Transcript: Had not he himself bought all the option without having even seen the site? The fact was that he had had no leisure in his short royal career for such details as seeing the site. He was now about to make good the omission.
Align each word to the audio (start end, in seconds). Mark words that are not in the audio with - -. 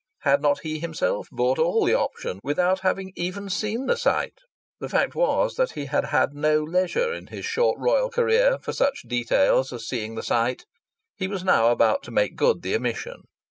Had 0.21 0.41
not 0.41 0.61
he 0.61 0.79
himself 0.79 1.27
bought 1.31 1.59
all 1.59 1.85
the 1.85 1.93
option 1.93 2.39
without 2.43 2.79
having 2.79 3.13
even 3.15 3.51
seen 3.51 3.85
the 3.85 3.95
site? 3.95 4.39
The 4.79 4.89
fact 4.89 5.13
was 5.13 5.57
that 5.57 5.73
he 5.73 5.85
had 5.85 6.05
had 6.05 6.33
no 6.33 6.63
leisure 6.63 7.13
in 7.13 7.27
his 7.27 7.45
short 7.45 7.75
royal 7.79 8.09
career 8.09 8.57
for 8.63 8.73
such 8.73 9.03
details 9.03 9.71
as 9.71 9.87
seeing 9.87 10.15
the 10.15 10.23
site. 10.23 10.65
He 11.15 11.27
was 11.27 11.43
now 11.43 11.69
about 11.71 12.01
to 12.05 12.11
make 12.11 12.35
good 12.35 12.63
the 12.63 12.75
omission. 12.75 13.25